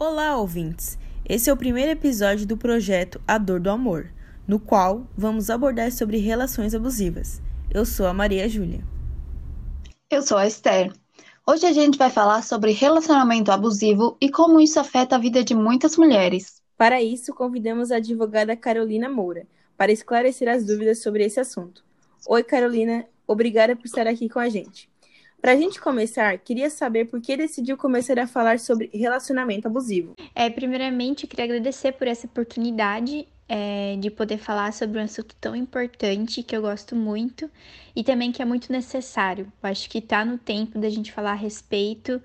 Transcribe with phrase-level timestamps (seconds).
[0.00, 0.96] Olá, ouvintes!
[1.28, 4.12] Esse é o primeiro episódio do projeto A Dor do Amor,
[4.46, 7.42] no qual vamos abordar sobre relações abusivas.
[7.68, 8.84] Eu sou a Maria Júlia.
[10.08, 10.92] Eu sou a Esther.
[11.44, 15.56] Hoje a gente vai falar sobre relacionamento abusivo e como isso afeta a vida de
[15.56, 16.62] muitas mulheres.
[16.76, 21.82] Para isso, convidamos a advogada Carolina Moura para esclarecer as dúvidas sobre esse assunto.
[22.28, 24.88] Oi, Carolina, obrigada por estar aqui com a gente.
[25.40, 30.14] Para a gente começar, queria saber por que decidiu começar a falar sobre relacionamento abusivo.
[30.34, 35.54] É, primeiramente, queria agradecer por essa oportunidade é, de poder falar sobre um assunto tão
[35.54, 37.48] importante que eu gosto muito
[37.94, 39.50] e também que é muito necessário.
[39.62, 42.20] Eu acho que está no tempo da gente falar a respeito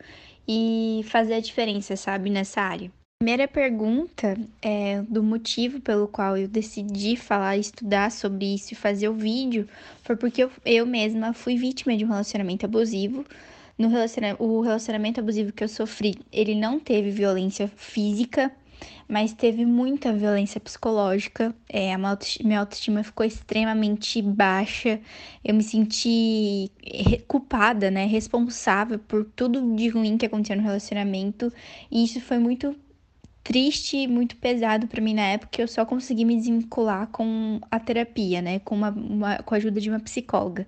[0.48, 2.92] e fazer a diferença, sabe, nessa área
[3.24, 9.08] primeira pergunta é, do motivo pelo qual eu decidi falar, estudar sobre isso e fazer
[9.08, 9.66] o vídeo
[10.02, 13.26] foi porque eu, eu mesma fui vítima de um relacionamento abusivo.
[13.78, 18.52] No relacionamento, o relacionamento abusivo que eu sofri, ele não teve violência física,
[19.08, 21.56] mas teve muita violência psicológica.
[21.70, 21.98] É, a
[22.44, 25.00] minha autoestima ficou extremamente baixa.
[25.42, 26.70] Eu me senti
[27.26, 31.54] culpada, né, responsável por tudo de ruim que aconteceu no relacionamento.
[31.90, 32.76] E isso foi muito
[33.44, 37.80] triste e muito pesado para mim na época, eu só consegui me desvincular com a
[37.80, 38.60] terapia, né?
[38.60, 40.66] Com, uma, uma, com a ajuda de uma psicóloga.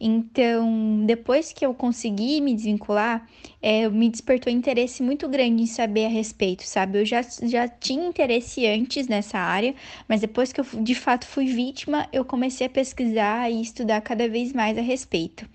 [0.00, 3.28] Então, depois que eu consegui me desvincular,
[3.60, 7.00] é, me despertou interesse muito grande em saber a respeito, sabe?
[7.00, 9.74] Eu já, já tinha interesse antes nessa área,
[10.08, 14.28] mas depois que eu de fato fui vítima, eu comecei a pesquisar e estudar cada
[14.28, 15.48] vez mais a respeito.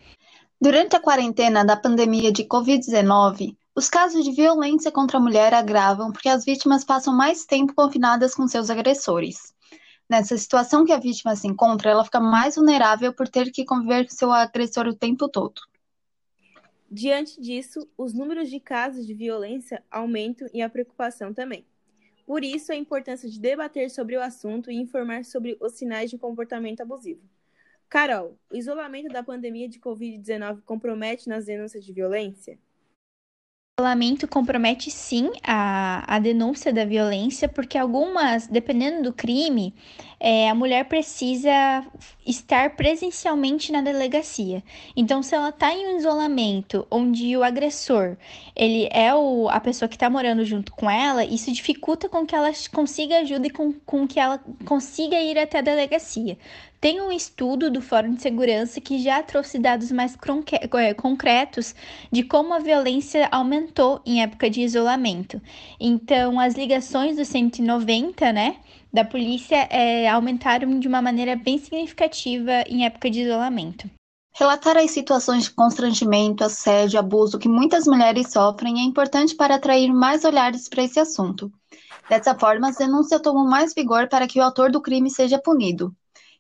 [0.60, 6.12] Durante a quarentena da pandemia de Covid-19, os casos de violência contra a mulher agravam
[6.12, 9.54] porque as vítimas passam mais tempo confinadas com seus agressores.
[10.10, 14.06] Nessa situação que a vítima se encontra, ela fica mais vulnerável por ter que conviver
[14.06, 15.62] com seu agressor o tempo todo.
[16.90, 21.64] Diante disso, os números de casos de violência aumentam e a preocupação também.
[22.26, 26.18] Por isso, a importância de debater sobre o assunto e informar sobre os sinais de
[26.18, 27.22] comportamento abusivo.
[27.88, 32.58] Carol, o isolamento da pandemia de Covid-19 compromete nas denúncias de violência?
[33.80, 39.72] Isolamento compromete sim a, a denúncia da violência, porque algumas, dependendo do crime,
[40.20, 41.86] é, a mulher precisa
[42.26, 44.64] estar presencialmente na delegacia.
[44.96, 48.18] Então, se ela está em um isolamento onde o agressor
[48.56, 52.36] ele é o, a pessoa que está morando junto com ela, isso dificulta com que
[52.36, 56.38] ela consiga ajuda e com, com que ela consiga ir até a delegacia.
[56.82, 60.16] Tem um estudo do Fórum de Segurança que já trouxe dados mais
[60.80, 61.76] é, concretos
[62.12, 65.42] de como a violência aumentou em época de isolamento.
[65.80, 68.58] Então, as ligações do 190, né,
[68.98, 73.88] da polícia é, aumentaram de uma maneira bem significativa em época de isolamento.
[74.34, 79.94] Relatar as situações de constrangimento, assédio, abuso que muitas mulheres sofrem é importante para atrair
[79.94, 81.52] mais olhares para esse assunto.
[82.10, 85.96] Dessa forma, as denúncias tomam mais vigor para que o autor do crime seja punido.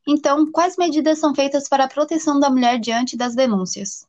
[0.08, 4.08] Então, quais medidas são feitas para a proteção da mulher diante das denúncias?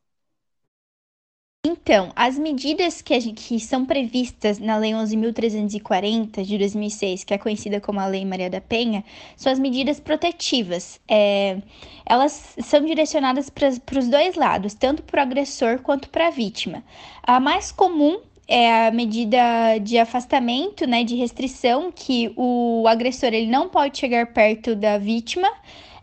[1.71, 7.37] Então, as medidas que, gente, que, são previstas na Lei 11.340 de 2006, que é
[7.37, 9.03] conhecida como a Lei Maria da Penha,
[9.37, 10.99] são as medidas protetivas.
[11.07, 11.59] É,
[12.07, 16.83] elas são direcionadas para os dois lados, tanto para o agressor quanto para a vítima.
[17.21, 23.45] A mais comum é a medida de afastamento, né, de restrição, que o agressor ele
[23.45, 25.47] não pode chegar perto da vítima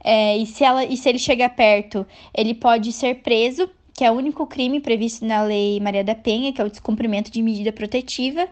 [0.09, 4.11] é, e, se ela, e se ele chegar perto, ele pode ser preso, que é
[4.11, 7.73] o único crime previsto na Lei Maria da Penha, que é o descumprimento de medida
[7.73, 8.47] protetiva.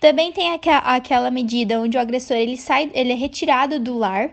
[0.00, 4.30] Também tem aqua, aquela medida onde o agressor ele sai, ele é retirado do lar.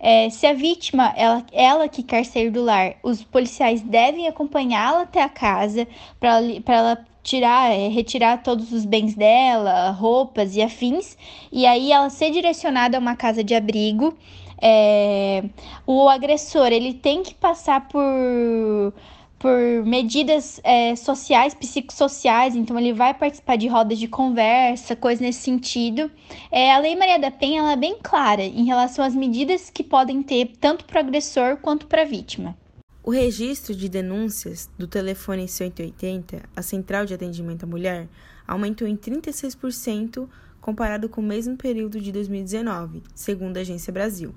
[0.00, 5.02] É, se a vítima, ela, ela que quer sair do lar, os policiais devem acompanhá-la
[5.02, 5.86] até a casa
[6.18, 11.14] para ela tirar, é, retirar todos os bens dela, roupas e afins,
[11.52, 14.16] e aí ela ser direcionada a uma casa de abrigo
[14.60, 15.44] é,
[15.86, 18.92] o agressor ele tem que passar por
[19.46, 25.42] por medidas é, sociais, psicossociais, então ele vai participar de rodas de conversa, coisa nesse
[25.42, 26.10] sentido.
[26.50, 29.84] É, a Lei Maria da Penha ela é bem clara em relação às medidas que
[29.84, 32.58] podem ter tanto para o agressor quanto para a vítima.
[33.04, 38.08] O registro de denúncias do telefone 180, a Central de Atendimento à Mulher,
[38.48, 40.28] aumentou em 36%
[40.60, 44.34] comparado com o mesmo período de 2019, segundo a Agência Brasil.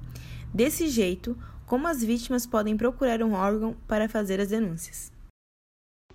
[0.54, 1.36] Desse jeito,
[1.70, 5.12] como as vítimas podem procurar um órgão para fazer as denúncias?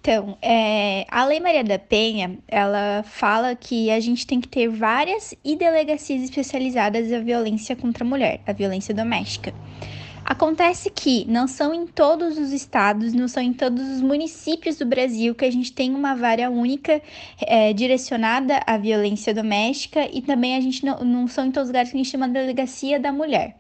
[0.00, 4.68] Então, é, a Lei Maria da Penha, ela fala que a gente tem que ter
[4.68, 9.54] várias e delegacias especializadas à violência contra a mulher, a violência doméstica.
[10.24, 14.84] Acontece que não são em todos os estados, não são em todos os municípios do
[14.84, 17.00] Brasil que a gente tem uma vara única
[17.40, 21.70] é, direcionada à violência doméstica e também a gente não, não são em todos os
[21.70, 23.56] lugares que a gente chama de delegacia da mulher.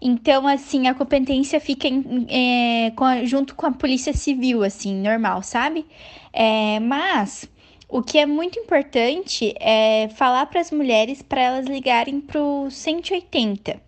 [0.00, 4.94] Então, assim, a competência fica em, é, com a, junto com a polícia civil, assim,
[4.94, 5.84] normal, sabe?
[6.32, 7.48] É, mas
[7.88, 12.70] o que é muito importante é falar para as mulheres para elas ligarem para o
[12.70, 13.80] 180.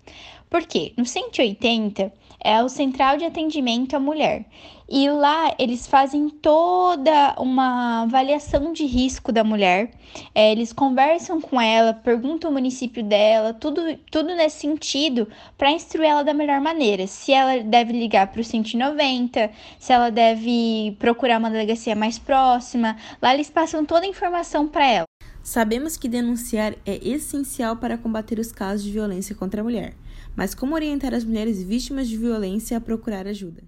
[0.49, 0.93] Por quê?
[0.97, 2.13] No 180
[2.43, 4.45] é o Central de Atendimento à Mulher.
[4.89, 9.93] E lá eles fazem toda uma avaliação de risco da mulher.
[10.35, 16.09] É, eles conversam com ela, perguntam o município dela, tudo, tudo nesse sentido para instruir
[16.09, 17.07] ela da melhor maneira.
[17.07, 22.97] Se ela deve ligar para o 190, se ela deve procurar uma delegacia mais próxima.
[23.23, 25.07] Lá eles passam toda a informação para ela.
[25.43, 29.95] Sabemos que denunciar é essencial para combater os casos de violência contra a mulher.
[30.37, 33.63] Mas como orientar as mulheres vítimas de violência a procurar ajuda?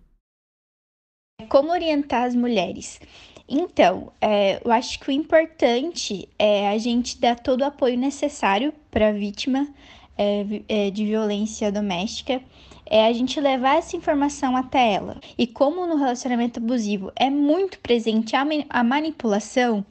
[1.49, 3.01] Como orientar as mulheres?
[3.49, 8.73] Então, é, eu acho que o importante é a gente dar todo o apoio necessário
[8.91, 9.69] para a vítima
[10.17, 12.41] é, é, de violência doméstica,
[12.87, 15.21] é a gente levar essa informação até ela.
[15.37, 19.85] E como no relacionamento abusivo é muito presente a, a manipulação,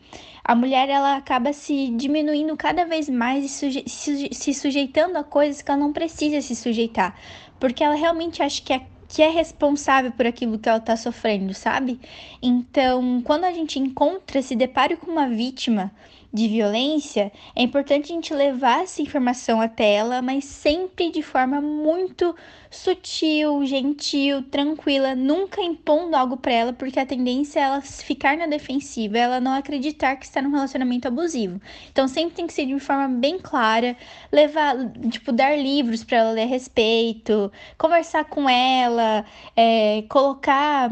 [0.52, 5.24] a mulher ela acaba se diminuindo cada vez mais e suje se, se sujeitando a
[5.24, 7.16] coisas que ela não precisa se sujeitar,
[7.58, 11.54] porque ela realmente acha que é que é responsável por aquilo que ela está sofrendo,
[11.54, 12.00] sabe?
[12.42, 15.90] Então, quando a gente encontra, se depara com uma vítima
[16.34, 21.60] de violência, é importante a gente levar essa informação até ela, mas sempre de forma
[21.60, 22.34] muito
[22.70, 28.48] sutil, gentil, tranquila, nunca impondo algo para ela, porque a tendência é ela ficar na
[28.48, 31.60] defensiva, ela não acreditar que está num relacionamento abusivo.
[31.92, 33.98] Então sempre tem que ser de forma bem clara,
[34.32, 34.76] levar,
[35.10, 40.90] tipo, dar livros para ela ler a respeito, conversar com ela, é, colocar,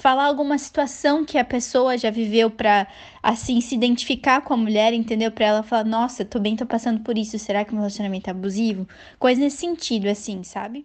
[0.00, 2.86] falar alguma situação que a pessoa já viveu para
[3.22, 5.30] assim se identificar com a mulher, entendeu?
[5.30, 8.32] Para ela falar, nossa, tô bem, tô passando por isso, será que meu relacionamento é
[8.32, 8.88] abusivo?
[9.18, 10.84] Coisa nesse sentido, assim, sabe?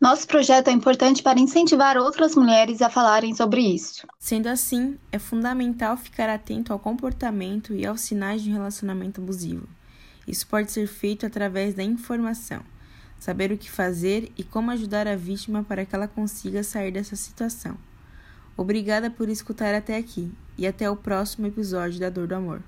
[0.00, 4.06] Nosso projeto é importante para incentivar outras mulheres a falarem sobre isso.
[4.18, 9.68] Sendo assim, é fundamental ficar atento ao comportamento e aos sinais de um relacionamento abusivo.
[10.26, 12.62] Isso pode ser feito através da informação,
[13.18, 17.14] saber o que fazer e como ajudar a vítima para que ela consiga sair dessa
[17.14, 17.78] situação.
[18.56, 22.62] Obrigada por escutar até aqui e até o próximo episódio da Dor do Amor.